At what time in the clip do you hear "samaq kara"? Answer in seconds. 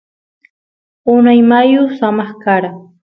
1.97-2.69